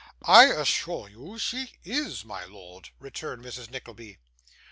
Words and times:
'I 0.25 0.45
assure 0.45 1.09
you 1.09 1.37
she 1.37 1.73
is, 1.83 2.25
my 2.25 2.43
lord,' 2.43 2.89
returned 2.97 3.45
Mrs. 3.45 3.69
Nickleby. 3.69 4.17